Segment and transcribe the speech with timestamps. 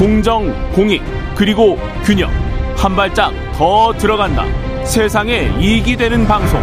[0.00, 1.02] 공정, 공익,
[1.36, 2.30] 그리고 균형.
[2.74, 4.46] 한 발짝 더 들어간다.
[4.82, 6.58] 세상에 이익이 되는 방송.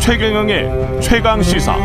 [0.00, 1.76] 최경영의 최강 시사.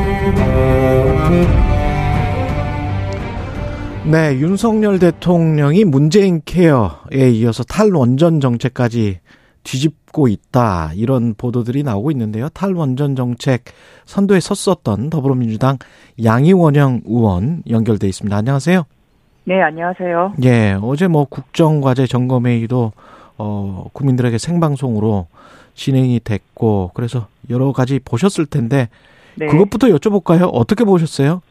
[4.06, 9.20] 네, 윤석열 대통령이 문재인 케어에 이어서 탈원전 정책까지
[9.62, 10.94] 뒤집고 있다.
[10.96, 12.50] 이런 보도들이 나오고 있는데요.
[12.50, 13.66] 탈원전 정책
[14.08, 15.78] 선도에 섰었던 더불어민주당
[16.24, 18.36] 양이원영 의원 연결돼 있습니다.
[18.36, 18.84] 안녕하세요.
[19.44, 20.36] 네, 안녕하세요.
[20.44, 22.92] 예, 어제 뭐 국정과제 점검회의도
[23.38, 25.28] 어, 국민들에게 생방송으로
[25.74, 28.90] 진행이 됐고 그래서 여러 가지 보셨을 텐데
[29.36, 29.48] 네.
[29.48, 30.50] 그것부터 여쭤볼까요?
[30.54, 31.42] 어떻게 보셨어요?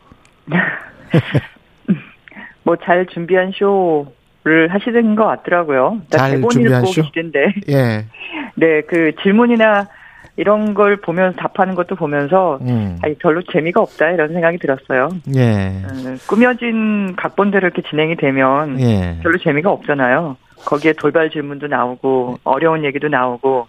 [2.63, 6.03] 뭐 잘 준비한 쇼를 하시는 것 같더라고요.
[6.11, 7.03] 잘 대본 준비한 읽고 쇼?
[7.03, 7.55] 계시던데.
[7.71, 8.05] 예,
[8.55, 9.89] 네, 그 질문이나
[10.37, 15.11] 이런 걸 보면서 답하는 것도 보면서 음, 아니, 별로 재미가 없다 이런 생각이 들었어요.
[15.37, 20.37] 예, 음, 꾸며진 각본대로 이렇게 진행이 되면 예, 별로 재미가 없잖아요.
[20.65, 23.67] 거기에 돌발 질문도 나오고 어려운 얘기도 나오고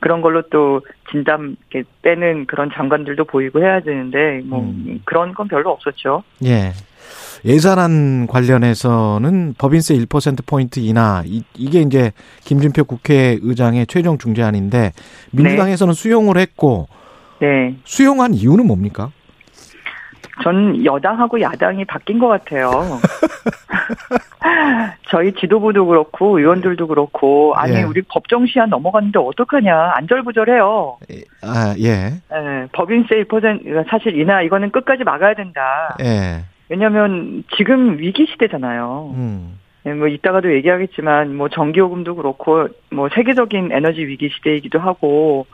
[0.00, 5.00] 그런 걸로 또 진담 이렇게 빼는 그런 장관들도 보이고 해야 되는데 뭐 음.
[5.04, 6.22] 그런 건 별로 없었죠.
[6.44, 6.72] 예.
[7.44, 12.12] 예산안 관련해서는 법인세 1%포인트 인하, 이, 이게 이제
[12.44, 14.92] 김준표 국회의장의 최종 중재안인데,
[15.32, 16.88] 민주당에서는 수용을 했고,
[17.40, 17.76] 네.
[17.84, 19.10] 수용한 이유는 뭡니까?
[20.42, 22.70] 전 여당하고 야당이 바뀐 것 같아요.
[25.08, 27.82] 저희 지도부도 그렇고 의원들도 그렇고 아니 예.
[27.82, 30.98] 우리 법정 시한 넘어갔는데 어떡하냐 안절부절해요.
[31.42, 35.96] 아, 예, 예, 법인세 1% 사실 인하 이거는 끝까지 막아야 된다.
[36.00, 39.12] 예, 왜냐하면 지금 위기 시대잖아요.
[39.16, 45.46] 음, 예, 뭐 이따가도 얘기하겠지만 뭐 전기요금도 그렇고 뭐 세계적인 에너지 위기 시대이기도 하고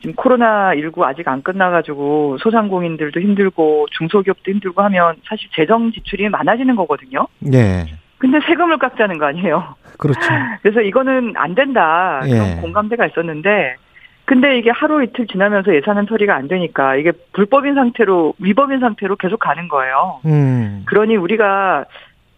[0.00, 6.74] 지금 코로나 19 아직 안 끝나가지고 소상공인들도 힘들고 중소기업도 힘들고 하면 사실 재정 지출이 많아지는
[6.74, 7.28] 거거든요.
[7.52, 7.86] 예,
[8.18, 9.76] 근데 세금을 깎자는 거 아니에요.
[9.96, 10.20] 그렇죠.
[10.62, 12.60] 그래서 이거는 안 된다 그런 예.
[12.60, 13.76] 공감대가 있었는데
[14.26, 19.38] 근데 이게 하루 이틀 지나면서 예산은 처리가 안 되니까 이게 불법인 상태로 위법인 상태로 계속
[19.38, 20.20] 가는 거예요.
[20.24, 21.84] 음, 그러니 우리가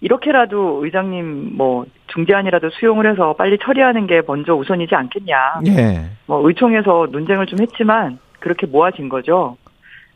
[0.00, 5.60] 이렇게라도 의장님 뭐 중재안이라도 수용을 해서 빨리 처리하는 게 먼저 우선이지 않겠냐.
[5.68, 9.56] 예, 뭐 의총에서 논쟁을 좀 했지만 그렇게 모아진 거죠.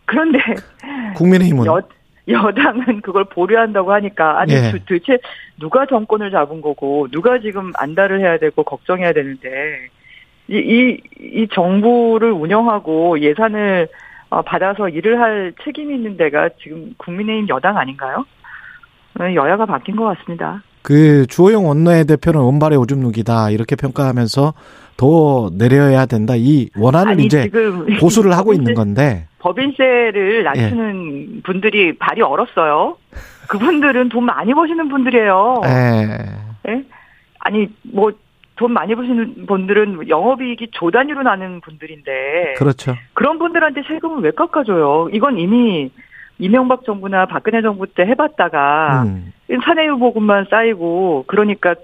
[0.07, 0.39] 그런데
[1.17, 1.81] 국민의힘은, 여,
[2.29, 4.71] 여당은 그걸 보류한다고 하니까 아니 예.
[4.73, 5.19] 도- 도대체
[5.59, 9.89] 누가 정권을 잡은 거고 누가 지금 안달을 해야 되고 걱정해야 되는데
[10.51, 13.89] 이 이 이 정부를 운영하고 예산을
[14.31, 18.25] 어, 받아서 일을 할 책임이 있는 데가 지금 국민의힘 여당 아닌가요?
[19.21, 20.63] 어, 여야가 바뀐 것 같습니다.
[20.83, 24.55] 그 주호영 원내대표는 원발의 오줌 누기다, 이렇게 평가하면서
[24.97, 27.51] 더 내려야 된다, 이 원안을 아니 이제
[28.01, 32.97] 고수를 하고 있는 건데, 법인세를 낮추는 분들이 발이 얼었어요.
[33.49, 35.61] 그분들은 돈 많이 버시는 분들이에요.
[35.67, 36.85] 예, 예?
[37.41, 38.13] 아니 뭐
[38.61, 42.95] 돈 많이 버시는 분들은 영업이익이 조 단위로 나는 분들인데 그렇죠.
[43.15, 45.09] 그런 분들한테 세금을 왜 깎아줘요?
[45.15, 45.91] 이건 이미
[46.37, 49.33] 이명박 정부나 박근혜 정부 때 해봤다가 음,
[49.65, 51.75] 사내유보금만 쌓이고 그러니까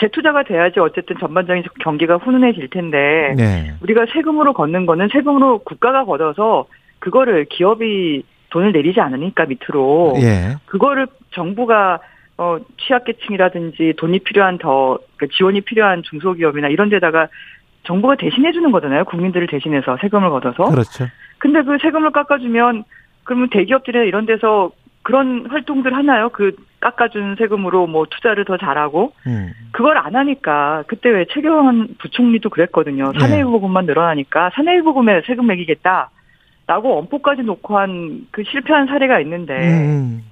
[0.00, 3.74] 재투자가 돼야지 어쨌든 전반적인 경기가 훈훈해질 텐데 네.
[3.82, 6.64] 우리가 세금으로 걷는 거는 세금으로 국가가 걷어서
[6.98, 10.56] 그거를 기업이 돈을 내리지 않으니까 밑으로 예.
[10.64, 12.00] 그거를 정부가
[12.38, 17.28] 어 취약계층이라든지 돈이 필요한 더 그러니까 지원이 필요한 중소기업이나 이런 데다가
[17.84, 19.04] 정부가 대신해 주는 거잖아요.
[19.04, 20.64] 국민들을 대신해서 세금을 걷어서.
[20.64, 21.06] 그렇죠.
[21.38, 22.84] 근데 그 세금을 깎아주면
[23.24, 24.70] 그러면 대기업들이나 이런 데서
[25.02, 26.28] 그런 활동들 하나요?
[26.30, 29.52] 그 깎아준 세금으로 뭐 투자를 더 잘하고 음.
[29.72, 33.12] 그걸 안 하니까 그때 왜 최경환 부총리도 그랬거든요.
[33.12, 33.18] 네.
[33.18, 36.10] 사내유보금만 늘어나니까 사내유보금에 세금 매기겠다.
[36.68, 40.22] 라고 엄포까지 놓고 한 그 실패한 사례가 있는데 음.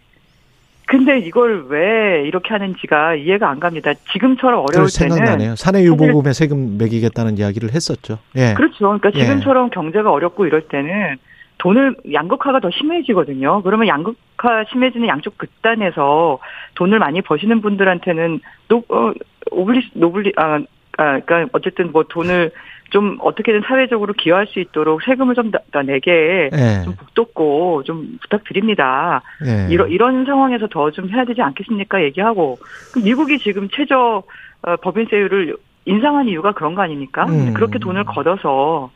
[0.91, 3.93] 근데 이걸 왜 이렇게 하는지가 이해가 안 갑니다.
[4.13, 5.39] 지금처럼 그 어려울 생각나네요.
[5.39, 8.19] 때는 사내 유보금에 세금 매기겠다는 이야기를 했었죠.
[8.35, 8.55] 예.
[8.55, 8.79] 그렇죠.
[8.79, 9.21] 그러니까 예.
[9.21, 11.17] 지금처럼 경제가 어렵고 이럴 때는
[11.59, 13.63] 돈을 양극화가 더 심해지거든요.
[13.63, 16.41] 그러면 양극화 심해지는 양쪽 극단에서
[16.75, 19.13] 돈을 많이 버시는 분들한테는 노, 어,
[19.53, 20.59] 오블리 노블리 아,
[20.99, 22.51] 아 그러니까 어쨌든 뭐 돈을
[22.91, 26.83] 좀 어떻게든 사회적으로 기여할 수 있도록 세금을 좀 더 내게 예.
[26.85, 29.23] 좀 북돋고 좀 부탁드립니다.
[29.47, 29.73] 예.
[29.73, 32.03] 이런 이런 상황에서 더 좀 해야 되지 않겠습니까?
[32.03, 32.59] 얘기하고
[33.05, 34.23] 미국이 지금 최저
[34.63, 35.57] 어, 법인세율을
[35.87, 37.25] 인상한 이유가 그런 거 아닙니까?
[37.27, 37.55] 음.
[37.55, 38.91] 그렇게 돈을 걷어서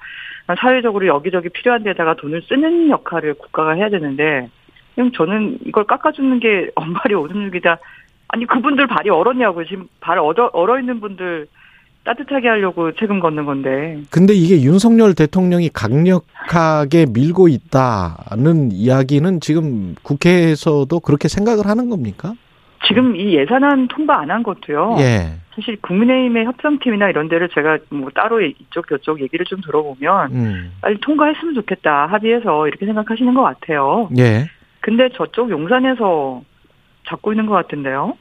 [0.59, 4.49] 사회적으로 여기저기 필요한 데다가 돈을 쓰는 역할을 국가가 해야 되는데
[4.95, 7.79] 그냥 저는 이걸 깎아주는 게 엄발이 오줌육이다.
[8.29, 11.47] 아니 그분들 발이 얼었냐고 지금 발 얼어, 얼어 있는 분들
[12.05, 21.01] 따뜻하게 하려고 책임 걷는 건데 근데 이게 윤석열 대통령이 강력하게 밀고 있다는 이야기는 지금 국회에서도
[21.01, 22.35] 그렇게 생각을 하는 겁니까?
[22.87, 24.97] 지금 이 예산안 통과 안 한 것도요.
[24.99, 25.39] 예.
[25.55, 30.73] 사실 국민의힘의 협상팀이나 이런 데를 제가 뭐 따로 이쪽 저쪽 얘기를 좀 들어보면 음.
[30.83, 34.09] 빨리 통과했으면 좋겠다 합의해서 이렇게 생각하시는 것 같아요.
[34.19, 34.51] 예.
[34.81, 36.43] 근데 저쪽 용산에서
[37.09, 38.15] 잡고 있는 것 같은데요.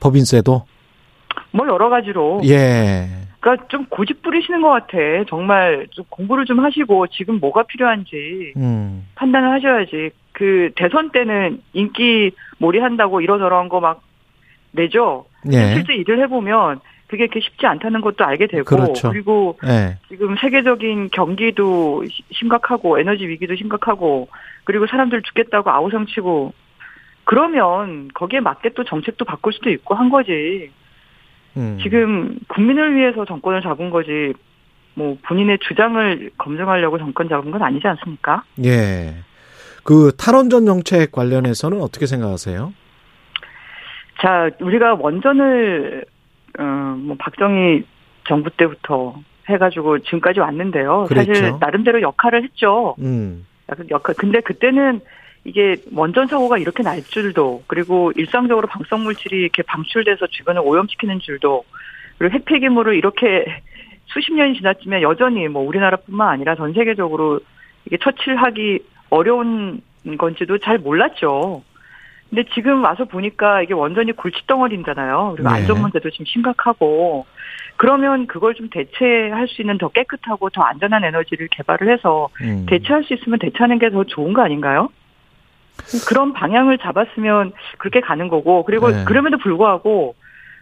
[0.00, 0.64] 법인세도
[1.52, 2.40] 뭐 여러 가지로.
[2.44, 3.06] 예.
[3.40, 4.96] 그러니까 좀 고집 부리시는 것 같아.
[5.28, 9.06] 정말 좀 공부를 좀 하시고 지금 뭐가 필요한지 음.
[9.16, 10.10] 판단을 하셔야지.
[10.32, 14.00] 그 대선 때는 인기 몰이한다고 이러저러한 거 막
[14.72, 15.26] 내죠.
[15.52, 15.74] 예.
[15.74, 19.10] 실제 일을 해보면 그게 그렇게 쉽지 않다는 것도 알게 되고 그렇죠.
[19.10, 19.98] 그리고 예.
[20.08, 24.28] 지금 세계적인 경기도 시- 심각하고 에너지 위기도 심각하고
[24.64, 26.54] 그리고 사람들 죽겠다고 아우성치고
[27.24, 30.70] 그러면 거기에 맞게 또 정책도 바꿀 수도 있고 한 거지.
[31.56, 31.78] 음.
[31.82, 34.32] 지금 국민을 위해서 정권을 잡은 거지
[34.94, 38.44] 뭐 본인의 주장을 검증하려고 정권 잡은 건 아니지 않습니까?
[38.64, 39.14] 예.
[39.84, 42.72] 그 탈원전 정책 관련해서는 어떻게 생각하세요?
[44.20, 46.04] 자, 우리가 원전을
[46.58, 47.84] 어뭐 박정희
[48.28, 49.16] 정부 때부터
[49.48, 51.06] 해가지고 지금까지 왔는데요.
[51.08, 51.58] 사실 그랬죠.
[51.60, 52.94] 나름대로 역할을 했죠.
[53.00, 53.46] 음.
[53.68, 54.14] 약간 역할.
[54.16, 55.00] 근데 그때는
[55.44, 61.64] 이게 원전 사고가 이렇게 날 줄도 그리고 일상적으로 방사성 물질이 이렇게 방출돼서 주변을 오염시키는 줄도
[62.18, 63.44] 그리고 핵 폐기물을 이렇게
[64.06, 67.40] 수십 년이 지났지만 여전히 뭐 우리나라뿐만 아니라 전 세계적으로
[67.86, 68.80] 이게 처치하기
[69.10, 69.80] 어려운
[70.18, 71.62] 건지도 잘 몰랐죠.
[72.30, 75.34] 근데 지금 와서 보니까 이게 원전이 골칫덩어리잖아요.
[75.36, 75.56] 그리고 네.
[75.56, 77.26] 안전 문제도 지금 심각하고
[77.76, 82.64] 그러면 그걸 좀 대체할 수 있는 더 깨끗하고 더 안전한 에너지를 개발을 해서 음.
[82.68, 84.88] 대체할 수 있으면 대체하는 게 더 좋은 거 아닌가요?
[86.08, 89.04] 그런 방향을 잡았으면 그렇게 가는 거고 그리고 네.
[89.04, 90.14] 그럼에도 불구하고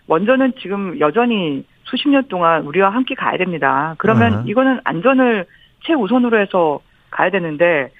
[0.06, 3.94] 원전은 지금 여전히 수십 년 동안 우리와 함께 가야 됩니다.
[3.98, 4.44] 그러면 어.
[4.46, 5.46] 이거는 안전을
[5.84, 6.80] 최우선으로 해서
[7.10, 7.90] 가야 되는데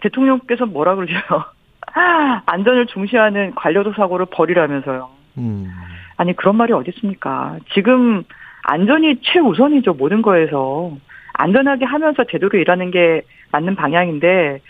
[0.00, 1.14] 대통령께서 뭐라 그러죠?
[2.46, 5.08] 안전을 중시하는 관료도 사고를 벌이라면서요.
[5.38, 5.70] 음.
[6.16, 7.56] 아니 그런 말이 어디 있습니까?
[7.72, 8.24] 지금
[8.64, 10.96] 안전이 최우선이죠 모든 거에서
[11.34, 14.60] 안전하게 하면서 제대로 일하는 게 맞는 방향인데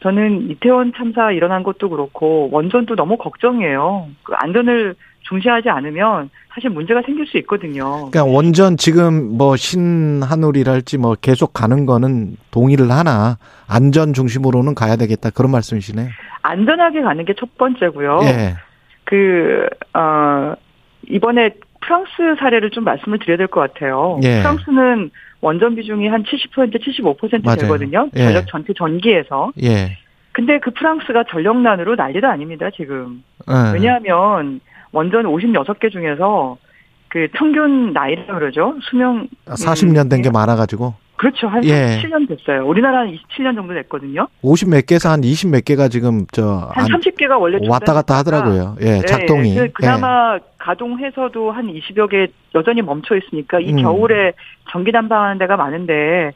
[0.00, 4.08] 저는 이태원 참사 일어난 것도 그렇고 원전도 너무 걱정이에요.
[4.22, 8.08] 그 안전을 중시하지 않으면 사실 문제가 생길 수 있거든요.
[8.10, 13.36] 그러니까 원전 지금 뭐 신한울이랄지 뭐 계속 가는 거는 동의를 하나
[13.68, 16.08] 안전 중심으로는 가야 되겠다 그런 말씀이시네.
[16.42, 18.20] 안전하게 가는 게 첫 번째고요.
[18.22, 18.54] 예.
[19.04, 20.54] 그, 어,
[21.08, 21.50] 이번에
[21.88, 24.20] 프랑스 사례를 좀 말씀을 드려야 될 것 같아요.
[24.22, 24.40] 예.
[24.40, 27.56] 프랑스는 원전 비중이 한 70% 75% 맞아요.
[27.56, 28.10] 되거든요.
[28.14, 28.24] 예.
[28.24, 29.52] 전력 전체 전기에서.
[29.62, 29.96] 예.
[30.32, 33.22] 근데 그 프랑스가 전력난으로 난리도 아닙니다, 지금.
[33.48, 33.72] 예.
[33.72, 34.60] 왜냐하면
[34.92, 36.58] 원전 56개 중에서
[37.08, 38.76] 그 평균 나이라 그러죠.
[38.82, 41.48] 수명 40년 된게 음, 많아 가지고 그렇죠.
[41.48, 42.00] 한 예.
[42.00, 42.66] 37년 됐어요.
[42.66, 44.26] 우리나라는 27년 정도 됐거든요.
[44.42, 48.76] 50 몇 개에서 한 20 몇 개가 지금 저한 안- 30개가 원래 왔다 갔다 하더라고요.
[48.80, 49.54] 예, 작동이.
[49.54, 53.82] 네, 그 그나마 가동해서도 한 20여 개 여전히 멈춰 있으니까 이 음.
[53.82, 54.32] 겨울에
[54.70, 56.30] 전기 난방하는 데가 많은데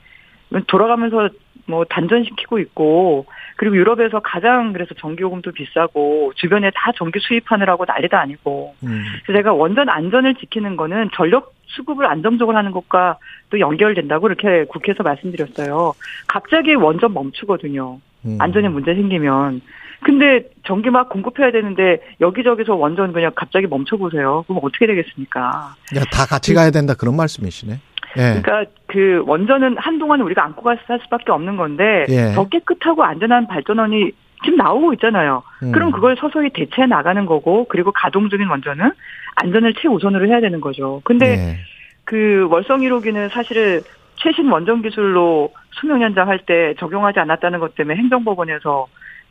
[0.67, 1.29] 돌아가면서
[1.67, 3.26] 뭐 단전시키고 있고
[3.56, 8.87] 그리고 유럽에서 가장 그래서 전기요금도 비싸고 주변에 다 전기 수입하느라고 난리도 아니고 예.
[8.88, 9.05] 음.
[9.25, 13.19] 그래서 제가 원전 안전을 지키는 거는 전력 수급을 안정적으로 하는 것과
[13.50, 15.94] 또 연결된다고 이렇게 국회에서 말씀드렸어요.
[16.26, 17.98] 갑자기 원전 멈추거든요.
[18.24, 18.38] 음.
[18.38, 19.60] 안전에 문제 생기면.
[20.04, 24.44] 근데 전기 막 공급해야 되는데 여기저기서 원전 그냥 갑자기 멈춰보세요.
[24.46, 25.74] 그럼 어떻게 되겠습니까?
[25.96, 27.74] 야, 다 같이 가야 된다 그런 말씀이시네.
[28.19, 28.41] 예.
[28.43, 32.32] 그러니까 그 원전은 한동안 우리가 안고 갈 수밖에 없는 건데 예.
[32.34, 34.12] 더 깨끗하고 안전한 발전원이
[34.44, 35.43] 지금 나오고 있잖아요.
[35.63, 35.72] 음.
[35.72, 38.93] 그럼 그걸 서서히 대체해 나가는 거고 그리고 가동 중인 원전은
[39.37, 41.01] 안전을 최우선으로 해야 되는 거죠.
[41.05, 41.56] 근데 예.
[42.05, 43.82] 그 월성 1호기는 사실
[44.17, 48.87] 최신 원전 기술로 수명 연장할 때 적용하지 않았다는 것 때문에 행정법원에서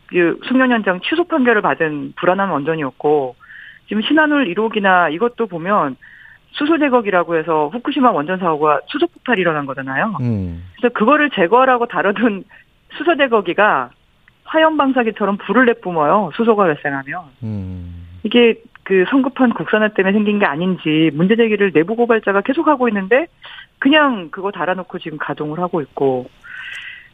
[0.08, 3.36] 그 수명 연장 취소 판결을 받은 불안한 원전이었고
[3.88, 5.96] 지금 신한울 1호기나 이것도 보면
[6.52, 10.18] 수소 제거기라고 해서 후쿠시마 원전 사고가 수소 폭발이 일어난 거잖아요.
[10.20, 10.64] 음.
[10.76, 12.44] 그래서 그거를 제거하라고 다뤄둔
[12.98, 13.92] 수소 제거기가
[14.52, 16.32] 화염 방사기처럼 불을 내뿜어요.
[16.36, 17.24] 수소가 발생하면.
[17.44, 18.06] 음.
[18.24, 23.28] 이게 그 성급한 국산화 때문에 생긴 게 아닌지 문제 제기를 내부 고발자가 계속 하고 있는데
[23.80, 26.30] 그냥 그거 달아놓고 지금 가동을 하고 있고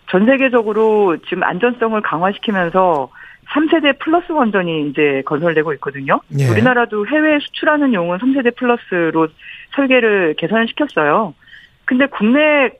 [0.10, 3.10] 전 세계적으로 지금 안전성을 강화시키면서
[3.50, 6.20] 3세대 플러스 원전이 이제 건설되고 있거든요.
[6.40, 6.50] 예.
[6.50, 9.28] 우리나라도 해외에 수출하는 용은 3세대 플러스로
[9.76, 11.36] 설계를 개선을 시켰어요.
[11.86, 12.72] 근데 국내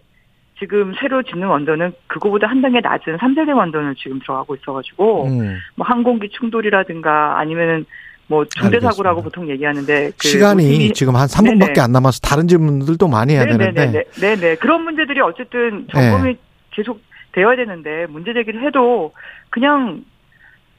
[0.60, 5.58] 지금 새로 짓는 원전은 그거보다 한 단계 낮은 3세대 원전을 지금 들어가고 있어가지고 음.
[5.76, 7.86] 뭐 항공기 충돌이라든가 아니면은
[8.30, 9.22] 뭐 중대 사고라고.
[9.24, 11.82] 보통 얘기하는데 그 시간이 힘이- 지금 한 3분밖에 네네.
[11.82, 13.72] 안 남아서 다른 질문들도 많이 해야 되는데.
[13.72, 16.36] 네네네 네네 그런 문제들이 어쨌든 점검이
[16.72, 17.00] 계속
[17.32, 19.14] 되어야 되는데 문제 제기를 해도
[19.50, 20.04] 그냥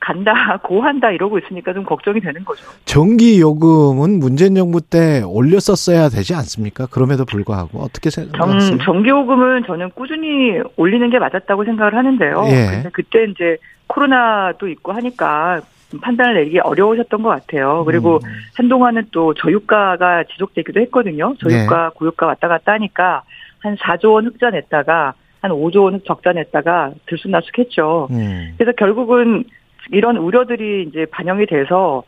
[0.08, 0.32] 간다,
[0.64, 2.64] 고한다 이러고 있으니까 좀 걱정이 되는 거죠.
[2.86, 6.86] 전기 요금은 문재인 정부 때 올렸었어야 되지 않습니까?
[6.86, 8.78] 그럼에도 불구하고 어떻게 생각하세요?
[8.78, 12.44] 정, 전기 요금은 저는 꾸준히 올리는 게 맞았다고 생각을 하는데요.
[12.46, 12.66] 예.
[12.70, 15.60] 근데 그때 이제 코로나도 있고 하니까
[16.00, 17.84] 판단을 내리기 어려우셨던 것 같아요.
[17.84, 18.30] 그리고 음.
[18.56, 21.34] 한동안은 또 저유가가 지속되기도 했거든요.
[21.42, 21.94] 저유가, 네.
[21.94, 23.22] 고유가 왔다 갔다 하니까
[23.60, 28.08] 한 4조 원 흑자 냈다가 한 5조 원 적자 냈다가 들쑥날쑥했죠.
[28.10, 28.54] 음.
[28.56, 29.44] 그래서 결국은
[29.90, 32.02] 이런 우려들이 이제 반영이 돼서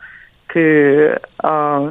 [0.47, 1.91] 그, 어,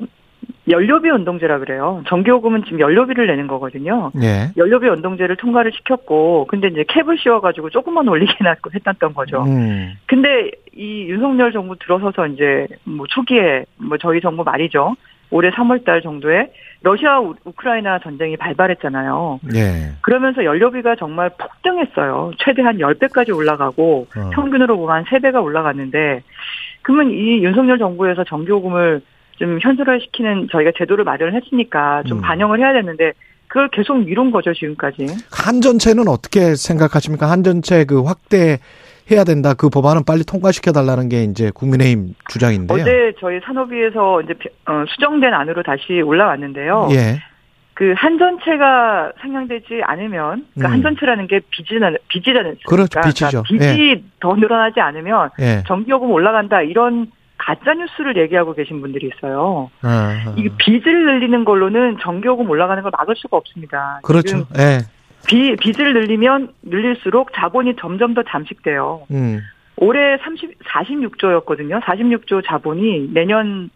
[0.69, 2.03] 연료비 운동제라 그래요.
[2.07, 4.11] 전기요금은 지금 연료비를 내는 거거든요.
[4.21, 4.51] 예.
[4.55, 9.43] 연료비 운동제를 통과를 시켰고, 근데 이제 캡을 씌워가지고 조금만 올리긴 했던 거죠.
[9.43, 9.93] 음.
[10.05, 14.95] 근데 이 윤석열 정부 들어서서 이제 뭐 초기에 뭐 저희 정부 말이죠.
[15.31, 19.39] 올해 3월 달 정도에 러시아 우- 우크라이나 전쟁이 발발했잖아요.
[19.53, 19.91] 예.
[20.01, 22.31] 그러면서 연료비가 정말 폭등했어요.
[22.39, 24.29] 최대 한 10배까지 올라가고 어.
[24.33, 26.23] 평균으로 보면 한 3배가 올라갔는데
[26.81, 29.01] 그러면 이 윤석열 정부에서 전기요금을
[29.37, 32.21] 좀 현실화시키는 저희가 제도를 마련을 했으니까 좀 음.
[32.21, 33.13] 반영을 해야 되는데
[33.49, 35.07] 그걸 계속 미룬 거죠, 지금까지.
[35.31, 37.29] 한 전체는 어떻게 생각하십니까?
[37.29, 38.59] 한 전체 그 확대
[39.11, 39.55] 해야 된다.
[39.55, 42.81] 그 법안은 빨리 통과시켜 달라는 게 이제 국민의힘 주장인데요.
[42.81, 44.35] 어제 저희 산업위에서 이제
[44.67, 46.89] 어, 수정된 안으로 다시 올라왔는데요.
[46.91, 47.19] 예.
[47.73, 50.73] 그 한전체가 상향되지 않으면 그러니까 음.
[50.73, 53.43] 한전체라는 게 빚이라는 빚이라는 그렇죠, 빚이죠.
[53.43, 55.63] 빚이 더 늘어나지 않으면 예.
[55.65, 57.07] 전기요금 올라간다 이런
[57.39, 59.71] 가짜 뉴스를 얘기하고 계신 분들이 있어요.
[59.81, 64.01] 아, 이 빚을 늘리는 걸로는 전기요금 올라가는 걸 막을 수가 없습니다.
[64.03, 64.45] 그렇죠.
[64.59, 64.79] 예.
[65.27, 69.07] 비, 빚을 늘리면 늘릴수록 자본이 점점 더 잠식돼요.
[69.11, 69.39] 음.
[69.77, 71.81] 올해 30, 46조였거든요.
[71.81, 73.69] 46조 자본이 내년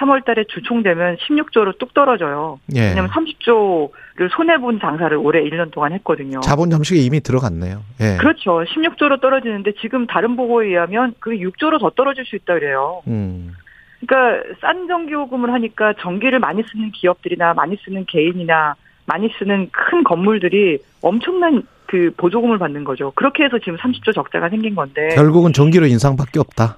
[0.00, 2.58] 3월 달에 주총되면 16조로 뚝 떨어져요.
[2.74, 2.88] 예.
[2.88, 6.40] 왜냐면 30조를 손해본 장사를 올해 1년 동안 했거든요.
[6.40, 7.82] 자본 잠식에 이미 들어갔네요.
[8.00, 8.16] 예.
[8.16, 8.64] 그렇죠.
[8.64, 13.02] 16조로 떨어지는데 지금 다른 보고에 의하면 그게 6조로 더 떨어질 수 있다 그래요.
[13.06, 13.54] 음.
[14.00, 20.78] 그러니까 싼 전기요금을 하니까 전기를 많이 쓰는 기업들이나 많이 쓰는 개인이나 많이 쓰는 큰 건물들이
[21.02, 23.12] 엄청난 그 보조금을 받는 거죠.
[23.16, 26.76] 그렇게 해서 지금 30조 적자가 생긴 건데 결국은 전기료 인상밖에 없다.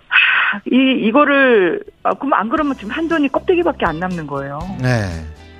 [0.70, 4.58] 이 이거를 아, 그럼 안 그러면 지금 한전이 껍데기밖에 안 남는 거예요.
[4.80, 5.06] 네.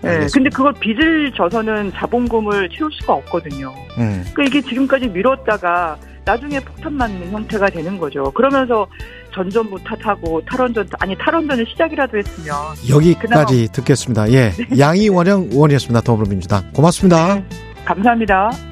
[0.02, 0.32] 네, 알겠습니다.
[0.34, 3.72] 근데 그걸 빚을 져서는 자본금을 채울 수가 없거든요.
[3.98, 4.24] 음.
[4.34, 8.30] 그러니까 이게 지금까지 미뤘다가 나중에 폭탄 맞는 형태가 되는 거죠.
[8.32, 8.86] 그러면서
[9.32, 12.56] 전전부 탓하고 탈원전 아니 탈원전을 시작이라도 했으면
[12.88, 14.30] 여기까지 듣겠습니다.
[14.32, 14.52] 예.
[14.78, 16.00] 양희원영 의원이었습니다.
[16.02, 16.70] 더불어민주당.
[16.72, 17.42] 고맙습니다.
[17.84, 18.71] 감사합니다.